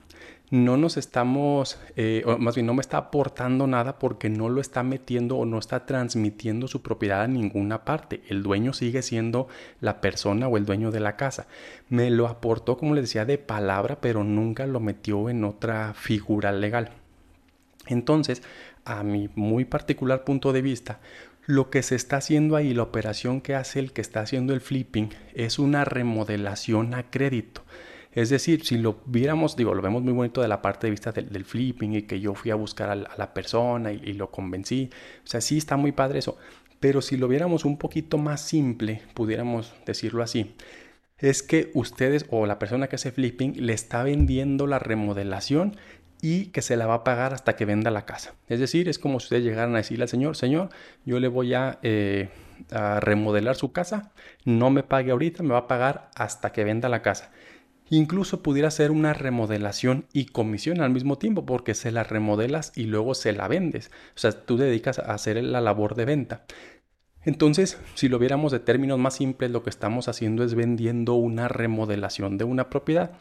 no 0.54 0.76
nos 0.76 0.96
estamos, 0.96 1.80
eh, 1.96 2.22
o 2.26 2.38
más 2.38 2.54
bien 2.54 2.66
no 2.66 2.74
me 2.74 2.80
está 2.80 2.96
aportando 2.96 3.66
nada 3.66 3.98
porque 3.98 4.28
no 4.30 4.48
lo 4.48 4.60
está 4.60 4.84
metiendo 4.84 5.36
o 5.36 5.46
no 5.46 5.58
está 5.58 5.84
transmitiendo 5.84 6.68
su 6.68 6.80
propiedad 6.80 7.22
a 7.22 7.26
ninguna 7.26 7.84
parte. 7.84 8.22
El 8.28 8.44
dueño 8.44 8.72
sigue 8.72 9.02
siendo 9.02 9.48
la 9.80 10.00
persona 10.00 10.46
o 10.46 10.56
el 10.56 10.64
dueño 10.64 10.92
de 10.92 11.00
la 11.00 11.16
casa. 11.16 11.48
Me 11.88 12.08
lo 12.08 12.28
aportó, 12.28 12.76
como 12.76 12.94
les 12.94 13.02
decía, 13.02 13.24
de 13.24 13.36
palabra, 13.36 14.00
pero 14.00 14.22
nunca 14.22 14.64
lo 14.68 14.78
metió 14.78 15.28
en 15.28 15.42
otra 15.42 15.92
figura 15.92 16.52
legal. 16.52 16.90
Entonces, 17.88 18.40
a 18.84 19.02
mi 19.02 19.30
muy 19.34 19.64
particular 19.64 20.22
punto 20.22 20.52
de 20.52 20.62
vista, 20.62 21.00
lo 21.46 21.68
que 21.68 21.82
se 21.82 21.96
está 21.96 22.18
haciendo 22.18 22.54
ahí, 22.54 22.74
la 22.74 22.84
operación 22.84 23.40
que 23.40 23.56
hace 23.56 23.80
el 23.80 23.92
que 23.92 24.02
está 24.02 24.20
haciendo 24.20 24.54
el 24.54 24.60
flipping, 24.60 25.10
es 25.34 25.58
una 25.58 25.84
remodelación 25.84 26.94
a 26.94 27.10
crédito. 27.10 27.62
Es 28.14 28.30
decir, 28.30 28.64
si 28.64 28.78
lo 28.78 29.00
viéramos, 29.06 29.56
digo, 29.56 29.74
lo 29.74 29.82
vemos 29.82 30.02
muy 30.02 30.12
bonito 30.12 30.40
de 30.40 30.48
la 30.48 30.62
parte 30.62 30.86
de 30.86 30.92
vista 30.92 31.10
del, 31.10 31.44
flipping 31.44 31.94
y 31.94 32.02
que 32.02 32.20
yo 32.20 32.34
fui 32.34 32.52
a 32.52 32.54
buscar 32.54 32.90
a 32.90 32.94
la, 32.94 33.34
persona 33.34 33.92
y, 33.92 34.12
lo 34.12 34.30
convencí. 34.30 34.88
O 35.24 35.26
sea, 35.26 35.40
sí 35.40 35.58
está 35.58 35.76
muy 35.76 35.90
padre 35.90 36.20
eso. 36.20 36.36
Pero 36.78 37.02
si 37.02 37.16
lo 37.16 37.26
viéramos 37.26 37.64
un 37.64 37.76
poquito 37.76 38.16
más 38.16 38.40
simple, 38.40 39.02
pudiéramos 39.14 39.74
decirlo 39.84 40.22
así, 40.22 40.54
es 41.18 41.42
que 41.42 41.70
ustedes 41.74 42.26
o 42.30 42.46
la 42.46 42.58
persona 42.58 42.86
que 42.86 42.96
hace 42.96 43.10
flipping 43.10 43.66
le 43.66 43.72
está 43.72 44.02
vendiendo 44.04 44.66
la 44.66 44.78
remodelación 44.78 45.76
y 46.20 46.46
que 46.46 46.62
se 46.62 46.76
la 46.76 46.86
va 46.86 46.94
a 46.94 47.04
pagar 47.04 47.34
hasta 47.34 47.56
que 47.56 47.64
venda 47.64 47.90
la 47.90 48.06
casa. 48.06 48.34
Es 48.48 48.60
decir, 48.60 48.88
es 48.88 48.98
como 48.98 49.18
si 49.18 49.26
ustedes 49.26 49.44
llegaran 49.44 49.74
a 49.74 49.78
decirle 49.78 50.04
al 50.04 50.08
señor, 50.08 50.36
señor, 50.36 50.68
yo 51.04 51.20
le 51.20 51.28
voy 51.28 51.54
a, 51.54 51.78
eh, 51.82 52.28
a 52.70 53.00
remodelar 53.00 53.56
su 53.56 53.72
casa, 53.72 54.12
no 54.44 54.70
me 54.70 54.82
pague 54.82 55.10
ahorita, 55.10 55.42
me 55.42 55.50
va 55.50 55.60
a 55.60 55.68
pagar 55.68 56.10
hasta 56.14 56.52
que 56.52 56.64
venda 56.64 56.88
la 56.88 57.02
casa. 57.02 57.30
Incluso 57.90 58.42
pudiera 58.42 58.70
ser 58.70 58.90
una 58.90 59.12
remodelación 59.12 60.06
y 60.12 60.26
comisión 60.26 60.80
al 60.80 60.90
mismo 60.90 61.18
tiempo, 61.18 61.44
porque 61.44 61.74
se 61.74 61.92
la 61.92 62.02
remodelas 62.02 62.72
y 62.74 62.84
luego 62.84 63.14
se 63.14 63.32
la 63.32 63.48
vendes. 63.48 63.90
O 64.16 64.18
sea, 64.18 64.32
tú 64.32 64.56
dedicas 64.56 64.98
a 64.98 65.12
hacer 65.12 65.42
la 65.42 65.60
labor 65.60 65.94
de 65.94 66.04
venta. 66.04 66.44
Entonces, 67.24 67.78
si 67.94 68.08
lo 68.08 68.18
viéramos 68.18 68.52
de 68.52 68.60
términos 68.60 68.98
más 68.98 69.14
simples, 69.14 69.50
lo 69.50 69.62
que 69.62 69.70
estamos 69.70 70.08
haciendo 70.08 70.44
es 70.44 70.54
vendiendo 70.54 71.14
una 71.14 71.48
remodelación 71.48 72.38
de 72.38 72.44
una 72.44 72.70
propiedad. 72.70 73.12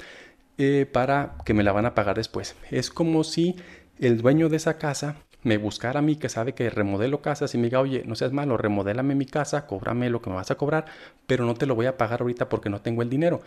Eh, 0.59 0.87
para 0.91 1.35
que 1.45 1.55
me 1.55 1.63
la 1.63 1.71
van 1.71 1.87
a 1.87 1.95
pagar 1.95 2.15
después. 2.15 2.55
Es 2.69 2.91
como 2.91 3.23
si 3.23 3.55
el 3.97 4.21
dueño 4.21 4.49
de 4.49 4.57
esa 4.57 4.77
casa 4.77 5.15
me 5.43 5.57
buscara 5.57 5.99
a 5.99 6.01
mí 6.01 6.15
que 6.15 6.29
sabe 6.29 6.53
que 6.53 6.69
remodelo 6.69 7.21
casas 7.21 7.53
y 7.53 7.57
me 7.57 7.65
diga, 7.65 7.79
oye, 7.79 8.03
no 8.05 8.15
seas 8.15 8.31
malo, 8.31 8.57
remodélame 8.57 9.15
mi 9.15 9.25
casa, 9.25 9.67
cóbrame 9.67 10.09
lo 10.09 10.21
que 10.21 10.29
me 10.29 10.35
vas 10.35 10.51
a 10.51 10.55
cobrar, 10.55 10.85
pero 11.27 11.45
no 11.45 11.53
te 11.53 11.65
lo 11.65 11.75
voy 11.75 11.85
a 11.85 11.97
pagar 11.97 12.21
ahorita 12.21 12.49
porque 12.49 12.69
no 12.69 12.81
tengo 12.81 13.01
el 13.01 13.09
dinero. 13.09 13.41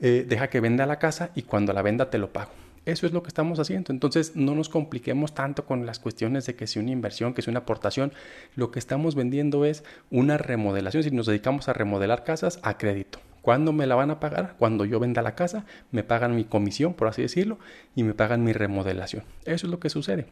Eh, 0.00 0.24
deja 0.28 0.48
que 0.48 0.60
venda 0.60 0.86
la 0.86 0.98
casa 0.98 1.30
y 1.34 1.42
cuando 1.42 1.72
la 1.72 1.82
venda 1.82 2.10
te 2.10 2.18
lo 2.18 2.32
pago. 2.32 2.50
Eso 2.86 3.06
es 3.06 3.12
lo 3.12 3.22
que 3.22 3.28
estamos 3.28 3.58
haciendo. 3.58 3.92
Entonces 3.92 4.36
no 4.36 4.54
nos 4.54 4.68
compliquemos 4.68 5.34
tanto 5.34 5.66
con 5.66 5.84
las 5.84 5.98
cuestiones 5.98 6.46
de 6.46 6.54
que 6.54 6.66
si 6.66 6.78
una 6.78 6.90
inversión, 6.90 7.34
que 7.34 7.42
si 7.42 7.50
una 7.50 7.60
aportación. 7.60 8.12
Lo 8.56 8.70
que 8.70 8.78
estamos 8.78 9.14
vendiendo 9.14 9.64
es 9.66 9.84
una 10.10 10.38
remodelación. 10.38 11.02
Si 11.02 11.10
nos 11.10 11.26
dedicamos 11.26 11.68
a 11.68 11.74
remodelar 11.74 12.24
casas 12.24 12.58
a 12.62 12.78
crédito. 12.78 13.20
¿Cuándo 13.42 13.72
me 13.72 13.86
la 13.86 13.94
van 13.94 14.10
a 14.10 14.20
pagar? 14.20 14.54
Cuando 14.58 14.84
yo 14.84 14.98
venda 14.98 15.22
la 15.22 15.34
casa, 15.34 15.64
me 15.92 16.04
pagan 16.04 16.36
mi 16.36 16.44
comisión, 16.44 16.94
por 16.94 17.08
así 17.08 17.22
decirlo, 17.22 17.58
y 17.94 18.02
me 18.02 18.14
pagan 18.14 18.44
mi 18.44 18.52
remodelación. 18.52 19.24
Eso 19.44 19.66
es 19.66 19.70
lo 19.70 19.80
que 19.80 19.88
sucede. 19.88 20.26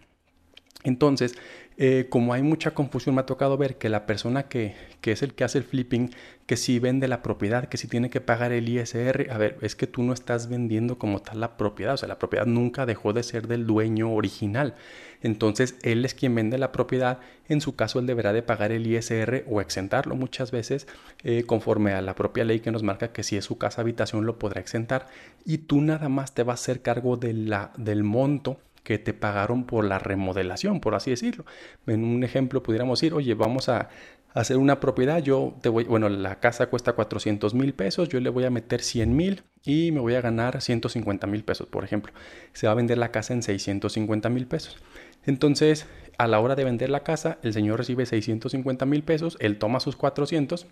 Entonces, 0.85 1.35
eh, 1.77 2.07
como 2.09 2.35
hay 2.35 2.43
mucha 2.43 2.73
confusión, 2.73 3.15
me 3.15 3.21
ha 3.21 3.27
tocado 3.27 3.57
ver 3.57 3.79
que 3.79 3.89
la 3.89 4.07
persona 4.07 4.49
que, 4.49 4.75
que, 5.01 5.13
es 5.13 5.23
el 5.23 5.35
que 5.35 5.45
hace 5.45 5.59
el 5.59 5.65
flipping, 5.65 6.11
que 6.47 6.57
si 6.57 6.79
vende 6.79 7.09
la 7.09 7.23
propiedad, 7.23 7.69
que 7.69 7.77
si 7.77 7.89
tiene 7.89 8.11
que 8.11 8.21
pagar 8.21 8.53
el 8.53 8.69
ISR, 8.69 9.29
a 9.31 9.39
ver, 9.39 9.59
es 9.61 9.77
que 9.77 9.87
tú 9.87 10.03
no 10.03 10.13
estás 10.13 10.49
vendiendo 10.49 10.99
como 10.99 11.21
tal 11.21 11.41
la 11.41 11.57
propiedad, 11.57 11.95
o 11.95 11.97
sea, 11.97 12.09
la 12.09 12.19
propiedad 12.19 12.47
nunca 12.47 12.87
dejó 12.87 13.13
de 13.13 13.23
ser 13.23 13.49
del 13.49 13.67
dueño 13.67 14.13
original. 14.13 14.75
Entonces, 15.21 15.77
él 15.83 16.05
es 16.05 16.15
quien 16.15 16.35
vende 16.35 16.59
la 16.59 16.73
propiedad, 16.73 17.21
en 17.49 17.61
su 17.61 17.75
caso, 17.75 17.99
él 17.99 18.07
deberá 18.07 18.33
de 18.33 18.43
pagar 18.43 18.73
el 18.73 18.87
ISR 18.87 19.45
o 19.49 19.61
exentarlo 19.61 20.15
muchas 20.15 20.51
veces, 20.53 20.87
eh, 21.25 21.45
conforme 21.45 21.93
a 21.93 22.03
la 22.03 22.15
propia 22.15 22.45
ley 22.45 22.61
que 22.61 22.71
nos 22.71 22.85
marca 22.85 23.13
que 23.13 23.25
si 23.25 23.37
es 23.37 23.45
su 23.45 23.59
casa 23.59 23.83
habitación 23.83 24.27
lo 24.27 24.39
podrá 24.39 24.61
exentar, 24.61 25.07
y 25.45 25.59
tú 25.59 25.81
nada 25.81 26.09
más 26.09 26.35
te 26.35 26.45
vas 26.45 26.61
a 26.61 26.63
hacer 26.63 26.83
cargo 26.83 27.17
de 27.17 27.33
la, 27.33 27.73
del 27.77 28.05
monto 28.05 28.61
que 28.89 28.99
te 28.99 29.13
pagaron 29.13 29.67
por 29.67 29.85
la 29.85 29.99
remodelación, 29.99 30.81
por 30.81 30.95
así 30.95 31.11
decirlo. 31.11 31.45
En 31.87 32.03
un 32.05 32.25
ejemplo 32.25 32.63
pudiéramos 32.63 32.99
decir, 32.99 33.13
oye, 33.13 33.35
vamos 33.35 33.69
a 33.69 33.91
hacer 34.33 34.57
una 34.57 34.81
propiedad, 34.81 35.23
yo 35.23 35.55
te 35.61 35.69
voy, 35.69 35.85
bueno, 35.85 36.09
la 36.09 36.41
casa 36.41 36.71
cuesta 36.71 36.95
400 36.95 37.53
mil 37.53 37.75
pesos, 37.75 38.09
yo 38.09 38.19
le 38.19 38.31
voy 38.31 38.47
a 38.47 38.51
meter 38.51 38.81
100 38.81 39.15
mil 39.15 39.43
y 39.63 39.93
me 39.93 40.01
voy 40.01 40.15
a 40.15 40.23
ganar 40.23 40.63
150 40.63 41.27
mil 41.27 41.45
pesos, 41.45 41.69
por 41.69 41.85
ejemplo. 41.85 42.15
Se 42.55 42.67
va 42.67 42.73
a 42.73 42.77
vender 42.77 42.97
la 42.97 43.11
casa 43.11 43.35
en 43.35 43.43
650 43.43 44.31
mil 44.31 44.47
pesos. 44.47 44.79
Entonces, 45.27 45.87
a 46.17 46.27
la 46.27 46.41
hora 46.41 46.55
de 46.55 46.65
vender 46.65 46.89
la 46.89 47.01
casa, 47.01 47.37
el 47.43 47.53
señor 47.53 47.77
recibe 47.77 48.07
650 48.07 48.87
mil 48.87 49.03
pesos, 49.03 49.37
él 49.39 49.59
toma 49.59 49.81
sus 49.81 49.97
400 49.97 50.67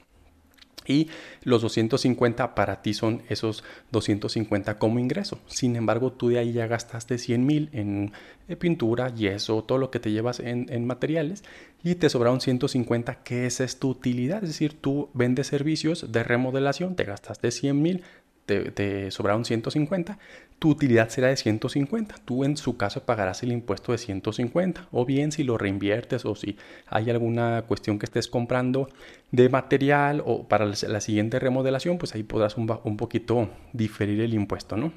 y 0.87 1.09
los 1.43 1.63
250 1.63 2.55
para 2.55 2.83
ti 2.83 2.95
son 2.95 3.23
esos 3.29 3.65
250 3.93 4.79
como 4.79 4.99
ingreso. 4.99 5.39
Sin 5.47 5.77
embargo, 5.77 6.13
tú 6.13 6.29
de 6.29 6.39
ahí 6.39 6.53
ya 6.53 6.67
gastaste 6.67 7.19
100 7.19 7.47
mil 7.47 7.69
en 7.73 8.13
eh, 8.49 8.57
pintura, 8.57 9.15
yeso, 9.15 9.65
todo 9.65 9.79
lo 9.79 9.91
que 9.91 10.01
te 10.01 10.11
llevas 10.11 10.41
en, 10.41 10.87
materiales 10.87 11.43
y 11.83 11.95
te 11.97 12.09
sobraron 12.09 12.41
150 12.41 13.23
que 13.23 13.47
esa 13.47 13.65
es 13.65 13.79
tu 13.79 13.91
utilidad. 13.91 14.43
Es 14.43 14.51
decir, 14.51 14.75
tú 14.81 15.09
vendes 15.15 15.49
servicios 15.49 16.13
de 16.13 16.23
remodelación, 16.23 16.97
te 16.97 17.05
gastaste 17.05 17.51
100 17.51 17.83
mil, 17.83 18.03
te, 18.47 19.11
sobraron 19.11 19.45
150, 19.45 20.19
tu 20.59 20.71
utilidad 20.71 21.09
será 21.11 21.29
de 21.29 21.37
150. 21.37 22.15
Tú 22.25 22.45
en 22.45 22.57
su 22.57 22.77
caso 22.77 23.03
pagarás 23.05 23.43
el 23.43 23.53
impuesto 23.53 23.93
de 23.93 23.99
150. 23.99 24.89
O 24.93 25.05
bien 25.05 25.33
si 25.33 25.45
lo 25.45 25.59
reinviertes 25.59 26.25
o 26.25 26.35
si 26.35 26.57
hay 26.87 27.11
alguna 27.11 27.65
cuestión 27.69 27.99
que 27.99 28.07
estés 28.07 28.29
comprando 28.29 28.89
de 29.33 29.49
material 29.49 30.23
o 30.25 30.45
para 30.49 30.67
la 30.67 31.01
siguiente 31.01 31.39
remodelación, 31.39 31.99
pues 31.99 32.15
ahí 32.15 32.23
podrás 32.23 32.57
un, 32.57 32.73
un 32.85 32.97
poquito 32.97 33.51
diferir 33.73 34.21
el 34.21 34.33
impuesto, 34.33 34.77
¿no? 34.77 34.93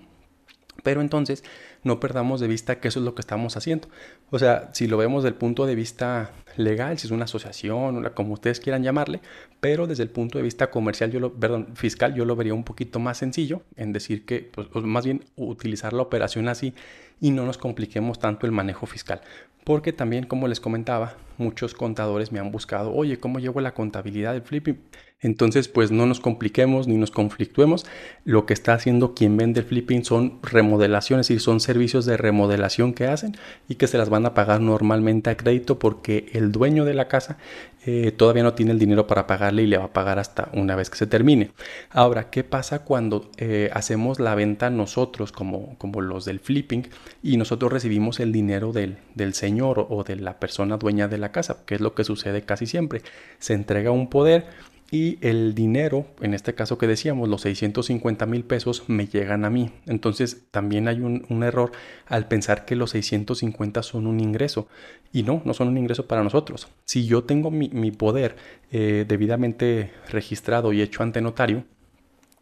Pero 0.83 1.01
entonces 1.01 1.43
no 1.83 1.99
perdamos 1.99 2.39
de 2.39 2.47
vista 2.47 2.79
que 2.79 2.87
eso 2.87 2.99
es 2.99 3.05
lo 3.05 3.15
que 3.15 3.21
estamos 3.21 3.57
haciendo. 3.57 3.87
O 4.29 4.39
sea, 4.39 4.69
si 4.73 4.87
lo 4.87 4.97
vemos 4.97 5.23
desde 5.23 5.33
el 5.33 5.39
punto 5.39 5.65
de 5.65 5.75
vista 5.75 6.31
legal, 6.57 6.97
si 6.99 7.07
es 7.07 7.11
una 7.11 7.25
asociación, 7.25 8.09
como 8.13 8.33
ustedes 8.33 8.59
quieran 8.59 8.83
llamarle, 8.83 9.21
pero 9.59 9.87
desde 9.87 10.03
el 10.03 10.09
punto 10.09 10.37
de 10.37 10.43
vista 10.43 10.69
comercial, 10.69 11.11
yo 11.11 11.19
lo, 11.19 11.33
perdón, 11.33 11.69
fiscal, 11.75 12.13
yo 12.15 12.25
lo 12.25 12.35
vería 12.35 12.53
un 12.53 12.63
poquito 12.63 12.99
más 12.99 13.17
sencillo 13.17 13.61
en 13.75 13.93
decir 13.93 14.25
que, 14.25 14.49
pues, 14.53 14.67
más 14.83 15.05
bien 15.05 15.25
utilizar 15.35 15.93
la 15.93 16.01
operación 16.01 16.47
así 16.47 16.73
y 17.21 17.31
no 17.31 17.45
nos 17.45 17.57
compliquemos 17.57 18.19
tanto 18.19 18.45
el 18.45 18.51
manejo 18.51 18.85
fiscal. 18.85 19.21
Porque 19.63 19.93
también, 19.93 20.25
como 20.25 20.47
les 20.47 20.59
comentaba, 20.59 21.15
muchos 21.37 21.73
contadores 21.73 22.31
me 22.31 22.39
han 22.39 22.51
buscado, 22.51 22.93
oye, 22.93 23.19
¿cómo 23.19 23.39
llevo 23.39 23.61
la 23.61 23.73
contabilidad 23.73 24.33
del 24.33 24.41
flipping? 24.41 24.79
Entonces, 25.21 25.67
pues 25.67 25.91
no 25.91 26.05
nos 26.05 26.21
compliquemos 26.21 26.87
ni 26.87 26.95
nos 26.95 27.11
conflictuemos. 27.11 27.85
Lo 28.23 28.45
que 28.45 28.53
está 28.53 28.73
haciendo 28.73 29.13
quien 29.13 29.35
vende 29.35 29.59
el 29.59 29.65
flipping 29.65 30.05
son 30.05 30.39
remodelaciones, 30.41 31.25
es 31.25 31.27
decir, 31.29 31.41
son 31.41 31.59
servicios 31.59 32.05
de 32.05 32.15
remodelación 32.15 32.93
que 32.93 33.07
hacen 33.07 33.35
y 33.67 33.75
que 33.75 33.87
se 33.87 33.97
las 33.97 34.09
van 34.09 34.25
a 34.25 34.33
pagar 34.33 34.61
normalmente 34.61 35.29
a 35.29 35.35
crédito 35.35 35.77
porque 35.77 36.29
el 36.33 36.53
dueño 36.53 36.85
de 36.85 36.93
la 36.93 37.09
casa 37.09 37.37
eh, 37.85 38.11
todavía 38.11 38.43
no 38.43 38.53
tiene 38.53 38.71
el 38.71 38.79
dinero 38.79 39.07
para 39.07 39.25
pagarle 39.25 39.63
y 39.63 39.67
le 39.67 39.77
va 39.77 39.85
a 39.85 39.93
pagar 39.93 40.19
hasta 40.19 40.49
una 40.53 40.75
vez 40.75 40.89
que 40.89 40.97
se 40.97 41.07
termine. 41.07 41.51
Ahora, 41.89 42.29
¿qué 42.29 42.43
pasa 42.45 42.85
cuando 42.85 43.29
eh, 43.37 43.69
hacemos 43.73 44.19
la 44.19 44.35
venta 44.35 44.69
nosotros 44.69 45.31
como, 45.31 45.77
como 45.77 45.99
los 45.99 46.23
del 46.23 46.39
flipping 46.39 46.87
y 47.23 47.35
nosotros 47.37 47.73
recibimos 47.73 48.21
el 48.21 48.31
dinero 48.31 48.71
del, 48.71 48.97
del 49.15 49.33
señor 49.33 49.85
o 49.89 50.03
de 50.03 50.15
la 50.15 50.39
persona 50.39 50.77
dueña 50.77 51.07
de 51.07 51.17
la 51.17 51.31
casa? 51.31 51.65
Que 51.65 51.75
es 51.75 51.81
lo 51.81 51.93
que 51.93 52.03
sucede 52.05 52.43
casi 52.43 52.65
siempre. 52.67 53.01
Se 53.39 53.53
entrega 53.53 53.91
un 53.91 54.09
poder 54.09 54.47
y 54.91 55.19
el 55.21 55.53
dinero, 55.53 56.07
en 56.19 56.33
este 56.33 56.55
caso 56.55 56.79
que 56.79 56.87
decíamos, 56.87 57.29
los 57.29 57.41
650 57.41 58.25
mil 58.25 58.43
pesos 58.43 58.83
me 58.87 59.07
llegan 59.07 59.45
a 59.45 59.49
mí. 59.51 59.71
Entonces 59.85 60.45
también 60.49 60.87
hay 60.87 61.01
un, 61.01 61.43
error 61.43 61.71
al 62.07 62.27
pensar 62.27 62.65
que 62.65 62.75
los 62.75 62.91
650 62.91 63.83
son 63.83 64.07
un 64.07 64.19
ingreso. 64.19 64.67
Y 65.13 65.23
no, 65.23 65.43
no 65.45 65.53
son 65.53 65.67
un 65.67 65.77
ingreso 65.77 66.07
para 66.07 66.23
nosotros. 66.23 66.69
Si 66.85 67.05
yo 67.05 67.23
tengo 67.23 67.51
mi, 67.51 67.91
poder 67.91 68.35
eh, 68.71 69.05
debidamente 69.07 69.91
registrado 70.09 70.73
y 70.73 70.81
hecho 70.81 71.03
ante 71.03 71.21
notario, 71.21 71.65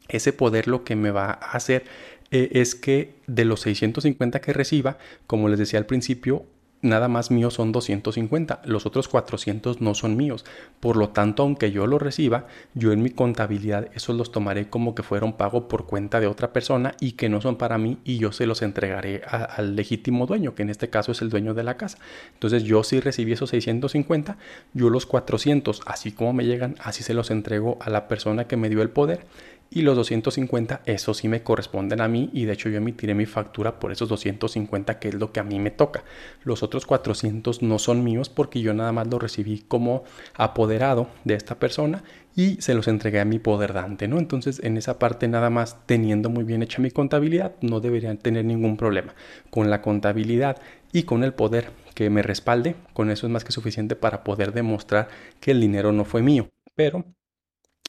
ese 0.07 0.31
poder 0.31 0.67
lo 0.69 0.85
que 0.85 0.95
me 0.95 1.11
va 1.11 1.31
a 1.31 1.51
hacer 1.51 1.83
eh, 2.31 2.49
es 2.53 2.75
que 2.75 3.15
de 3.27 3.43
los 3.43 3.59
650 3.61 4.39
que 4.39 4.53
reciba, 4.53 4.97
como 5.27 5.49
les 5.49 5.59
decía 5.59 5.79
al 5.79 5.85
principio, 5.85 6.45
nada 6.81 7.07
más 7.07 7.31
míos 7.31 7.55
son 7.55 7.71
250, 7.71 8.61
los 8.65 8.85
otros 8.85 9.07
400 9.07 9.81
no 9.81 9.95
son 9.95 10.15
míos. 10.15 10.45
Por 10.79 10.95
lo 10.97 11.09
tanto, 11.09 11.43
aunque 11.43 11.71
yo 11.71 11.87
lo 11.87 11.99
reciba, 11.99 12.47
yo 12.73 12.91
en 12.91 13.01
mi 13.01 13.09
contabilidad 13.09 13.89
esos 13.93 14.15
los 14.15 14.31
tomaré 14.31 14.69
como 14.69 14.93
que 14.95 15.03
fueron 15.03 15.33
pago 15.33 15.67
por 15.67 15.85
cuenta 15.85 16.19
de 16.19 16.27
otra 16.27 16.53
persona 16.53 16.93
y 16.99 17.13
que 17.13 17.29
no 17.29 17.41
son 17.41 17.57
para 17.57 17.77
mí 17.77 17.97
y 18.03 18.17
yo 18.17 18.31
se 18.31 18.45
los 18.45 18.61
entregaré 18.61 19.21
al 19.27 19.75
legítimo 19.75 20.25
dueño, 20.25 20.55
que 20.55 20.63
en 20.63 20.69
este 20.69 20.89
caso 20.89 21.11
es 21.11 21.21
el 21.21 21.29
dueño 21.29 21.53
de 21.53 21.63
la 21.63 21.77
casa. 21.77 21.97
Entonces 22.33 22.63
yo 22.63 22.83
sí 22.83 22.99
recibí 22.99 23.31
esos 23.31 23.49
650, 23.49 24.37
yo 24.73 24.89
los 24.89 25.05
400, 25.05 25.81
así 25.85 26.11
como 26.11 26.33
me 26.33 26.45
llegan, 26.45 26.75
así 26.79 27.03
se 27.03 27.13
los 27.13 27.31
entrego 27.31 27.77
a 27.81 27.89
la 27.89 28.07
persona 28.07 28.45
que 28.45 28.57
me 28.57 28.69
dio 28.69 28.81
el 28.81 28.89
poder 28.89 29.25
y 29.69 29.81
los 29.81 29.95
250, 29.95 30.81
eso 30.85 31.13
sí 31.13 31.27
me 31.27 31.43
corresponden 31.43 32.01
a 32.01 32.07
mí 32.07 32.29
y 32.33 32.45
de 32.45 32.53
hecho 32.53 32.69
yo 32.69 32.77
emitiré 32.77 33.13
mi 33.13 33.25
factura 33.25 33.79
por 33.79 33.91
esos 33.91 34.09
250 34.09 34.99
que 34.99 35.09
es 35.09 35.15
lo 35.15 35.31
que 35.31 35.39
a 35.39 35.43
mí 35.43 35.59
me 35.59 35.71
toca. 35.71 36.03
Los 36.43 36.63
otros 36.63 36.85
400 36.85 37.61
no 37.61 37.79
son 37.79 38.03
míos 38.03 38.29
porque 38.29 38.61
yo 38.61 38.73
nada 38.73 38.91
más 38.91 39.07
los 39.07 39.21
recibí 39.21 39.59
como 39.67 40.03
apoderado 40.35 41.07
de 41.23 41.35
esta 41.35 41.55
persona 41.55 42.03
y 42.35 42.61
se 42.61 42.75
los 42.75 42.87
entregué 42.87 43.19
a 43.19 43.25
mi 43.25 43.39
poder 43.39 43.73
dante, 43.73 44.07
¿no? 44.07 44.19
Entonces 44.19 44.61
en 44.63 44.77
esa 44.77 44.99
parte 44.99 45.27
nada 45.27 45.49
más 45.49 45.77
teniendo 45.85 46.29
muy 46.29 46.43
bien 46.43 46.63
hecha 46.63 46.81
mi 46.81 46.91
contabilidad 46.91 47.55
no 47.61 47.79
deberían 47.79 48.17
tener 48.17 48.45
ningún 48.45 48.77
problema. 48.77 49.15
Con 49.49 49.69
la 49.69 49.81
contabilidad 49.81 50.61
y 50.93 51.03
con 51.03 51.23
el 51.23 51.33
poder 51.33 51.71
que 51.93 52.09
me 52.09 52.21
respalde, 52.21 52.75
con 52.93 53.09
eso 53.09 53.27
es 53.27 53.33
más 53.33 53.43
que 53.43 53.51
suficiente 53.51 53.95
para 53.95 54.23
poder 54.23 54.53
demostrar 54.53 55.09
que 55.39 55.51
el 55.51 55.59
dinero 55.59 55.91
no 55.91 56.05
fue 56.05 56.21
mío. 56.21 56.49
Pero 56.75 57.05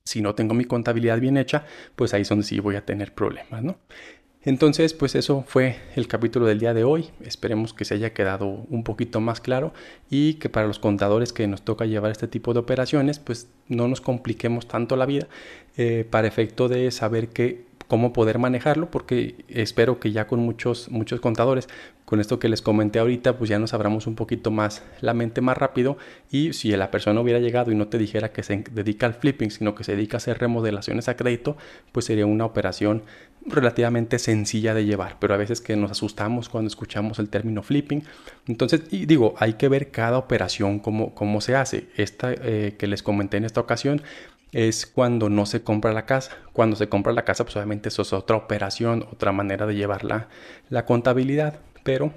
si 0.09 0.23
no 0.23 0.35
tengo 0.35 0.55
mi 0.55 0.65
contabilidad 0.65 1.21
bien 1.21 1.37
hecha, 1.37 1.67
pues 1.95 2.15
ahí 2.15 2.23
es 2.23 2.31
donde 2.31 2.43
sí 2.43 2.61
voy 2.61 2.77
a 2.77 2.87
tener 2.87 3.13
problemas, 3.13 3.63
¿no? 3.63 3.77
Entonces, 4.43 4.95
pues 4.95 5.15
eso 5.15 5.45
fue 5.47 5.77
el 5.97 6.09
capítulo 6.09 6.47
del 6.47 6.61
día 6.61 6.73
de 6.73 6.83
hoy. 6.83 7.11
Esperemos 7.21 7.75
que 7.75 7.85
se 7.85 7.93
haya 7.93 8.15
quedado 8.15 8.47
un 8.47 8.85
poquito 8.85 9.21
más 9.21 9.43
claro 9.43 9.75
y 10.09 10.35
que 10.35 10.49
para 10.49 10.67
los 10.67 10.79
contadores 10.79 11.35
que 11.35 11.47
nos 11.47 11.61
toca 11.61 11.85
llevar 11.85 12.11
este 12.11 12.27
tipo 12.27 12.55
de 12.55 12.61
operaciones, 12.61 13.19
pues 13.19 13.49
no 13.67 13.87
nos 13.87 14.01
compliquemos 14.01 14.67
tanto 14.67 14.97
la 14.97 15.05
vida 15.05 15.29
eh, 15.77 16.07
para 16.09 16.27
efecto 16.27 16.69
de 16.69 16.91
saber 16.91 17.29
que 17.29 17.67
cómo 17.87 18.15
poder 18.15 18.39
manejarlo, 18.39 18.91
porque 18.91 19.45
espero 19.49 20.01
que 20.01 20.13
ya 20.13 20.27
con 20.27 20.41
muchos, 20.41 20.91
muchos 20.91 21.21
contadores, 21.21 21.69
con 22.09 22.21
esto 22.21 22.39
que 22.39 22.49
les 22.49 22.63
comenté 22.63 23.01
ahorita, 23.01 23.37
pues 23.37 23.51
ya 23.51 23.59
nos 23.59 23.75
abramos 23.75 24.07
un 24.07 24.15
poquito 24.15 24.51
más 24.51 24.83
la 25.03 25.13
mente 25.13 25.43
más 25.43 25.59
rápido 25.59 25.99
y 26.31 26.55
si 26.55 26.75
la 26.75 26.91
persona 26.91 27.21
hubiera 27.21 27.39
llegado 27.39 27.71
y 27.71 27.75
no 27.75 27.89
te 27.89 27.99
dijera 27.99 28.33
que 28.33 28.43
se 28.43 28.65
dedica 28.73 29.05
al 29.05 29.13
flipping, 29.13 29.51
sino 29.51 29.75
que 29.75 29.85
se 29.85 29.95
dedica 29.95 30.17
a 30.17 30.17
hacer 30.17 30.39
remodelaciones 30.39 31.11
a 31.11 31.19
crédito, 31.19 31.59
pues 31.93 32.07
sería 32.07 32.25
una 32.25 32.47
operación 32.47 33.03
relativamente 33.45 34.19
sencilla 34.19 34.73
de 34.73 34.87
llevar, 34.87 35.19
pero 35.21 35.35
a 35.35 35.37
veces 35.37 35.61
que 35.61 35.77
nos 35.77 35.91
asustamos 35.91 36.49
cuando 36.49 36.69
escuchamos 36.69 37.19
el 37.19 37.29
término 37.29 37.63
flipping. 37.63 38.03
Entonces, 38.47 38.89
digo, 38.89 39.35
hay 39.37 39.55
que 39.55 39.69
ver 39.69 39.91
cada 39.91 40.17
operación 40.17 40.79
cómo, 40.79 41.15
cómo 41.15 41.43
se 41.43 41.57
hace. 41.57 41.89
Esta 41.95 42.33
eh, 42.33 42.77
que 42.79 42.87
les 42.87 43.03
comenté 43.03 43.37
en 43.37 43.45
esta 43.45 43.61
ocasión 43.61 44.01
es 44.53 44.87
cuando 44.87 45.29
no 45.29 45.47
se 45.47 45.63
compra 45.63 45.93
la 45.93 46.07
casa. 46.07 46.33
Cuando 46.55 46.77
se 46.77 46.89
compra 46.89 47.13
la 47.13 47.25
casa, 47.25 47.45
pues 47.45 47.57
obviamente 47.57 47.91
eso 47.91 48.03
es 48.03 48.13
otra 48.13 48.37
operación, 48.37 49.07
otra 49.13 49.33
manera 49.33 49.67
de 49.67 49.75
llevar 49.75 50.05
la, 50.05 50.29
la 50.71 50.87
contabilidad. 50.87 51.61
Pero 51.83 52.13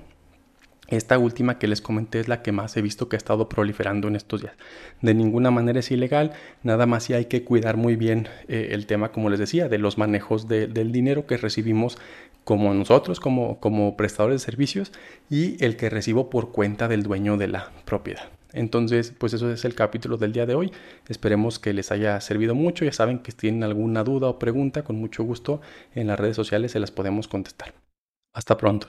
esta 0.92 1.18
última 1.18 1.58
que 1.58 1.68
les 1.68 1.82
comenté 1.82 2.20
es 2.20 2.28
la 2.28 2.42
que 2.42 2.52
más 2.52 2.76
he 2.76 2.82
visto 2.82 3.08
que 3.08 3.16
ha 3.16 3.18
estado 3.18 3.48
proliferando 3.48 4.10
en 4.10 4.18
estos 4.18 4.42
días. 4.42 4.54
De 5.02 5.14
ninguna 5.14 5.50
manera 5.50 5.80
es 5.80 5.90
ilegal, 5.90 6.34
nada 6.64 6.86
más 6.86 7.06
si 7.06 7.14
hay 7.14 7.26
que 7.26 7.46
cuidar 7.46 7.78
muy 7.78 7.96
bien 7.96 8.28
eh, 8.50 8.70
el 8.72 8.86
tema, 8.86 9.12
como 9.14 9.30
les 9.30 9.40
decía, 9.40 9.70
de 9.70 9.78
los 9.78 9.98
manejos 9.98 10.50
del 10.50 10.92
dinero 10.92 11.26
que 11.26 11.38
recibimos 11.38 11.98
como 12.44 12.74
nosotros, 12.74 13.22
como, 13.22 13.60
como 13.60 13.96
prestadores 13.96 14.42
de 14.42 14.46
servicios, 14.46 14.92
y 15.30 15.64
el 15.64 15.78
que 15.78 15.90
recibo 15.90 16.30
por 16.30 16.52
cuenta 16.52 16.90
del 16.90 17.04
dueño 17.04 17.38
de 17.38 17.48
la 17.48 17.72
propiedad. 17.86 18.30
Entonces, 18.54 19.14
pues 19.18 19.34
eso 19.34 19.50
es 19.50 19.64
el 19.64 19.76
capítulo 19.76 20.18
del 20.18 20.34
día 20.34 20.46
de 20.46 20.56
hoy. 20.56 20.74
Esperemos 21.08 21.58
que 21.58 21.72
les 21.72 21.90
haya 21.94 22.20
servido 22.20 22.54
mucho. 22.54 22.84
Ya 22.84 22.92
saben 22.92 23.20
que 23.20 23.32
si 23.32 23.38
tienen 23.38 23.64
alguna 23.64 24.04
duda 24.04 24.28
o 24.28 24.40
pregunta, 24.40 24.84
con 24.84 24.98
mucho 24.98 25.24
gusto 25.24 25.62
en 25.96 26.08
las 26.08 26.20
redes 26.20 26.36
sociales 26.36 26.74
se 26.74 26.80
las 26.82 26.92
podemos 26.92 27.30
contestar. 27.30 27.74
Hasta 28.34 28.58
pronto. 28.58 28.88